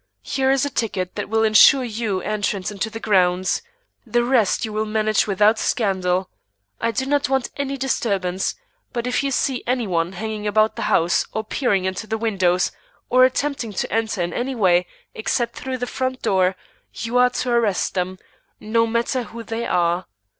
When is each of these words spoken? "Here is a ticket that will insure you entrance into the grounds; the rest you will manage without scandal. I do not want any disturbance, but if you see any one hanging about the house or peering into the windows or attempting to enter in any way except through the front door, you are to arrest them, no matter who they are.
"Here 0.23 0.49
is 0.49 0.65
a 0.65 0.71
ticket 0.71 1.13
that 1.13 1.29
will 1.29 1.43
insure 1.43 1.83
you 1.83 2.21
entrance 2.21 2.71
into 2.71 2.89
the 2.89 2.99
grounds; 2.99 3.61
the 4.03 4.23
rest 4.23 4.65
you 4.65 4.73
will 4.73 4.87
manage 4.87 5.27
without 5.27 5.59
scandal. 5.59 6.27
I 6.79 6.89
do 6.89 7.05
not 7.05 7.29
want 7.29 7.51
any 7.55 7.77
disturbance, 7.77 8.55
but 8.93 9.05
if 9.05 9.21
you 9.21 9.29
see 9.29 9.63
any 9.67 9.85
one 9.85 10.13
hanging 10.13 10.47
about 10.47 10.75
the 10.75 10.81
house 10.89 11.27
or 11.33 11.43
peering 11.43 11.85
into 11.85 12.07
the 12.07 12.17
windows 12.17 12.71
or 13.11 13.25
attempting 13.25 13.73
to 13.73 13.93
enter 13.93 14.23
in 14.23 14.33
any 14.33 14.55
way 14.55 14.87
except 15.13 15.53
through 15.55 15.77
the 15.77 15.85
front 15.85 16.23
door, 16.23 16.55
you 16.95 17.19
are 17.19 17.29
to 17.29 17.51
arrest 17.51 17.93
them, 17.93 18.17
no 18.59 18.87
matter 18.87 19.21
who 19.21 19.43
they 19.43 19.67
are. 19.67 20.07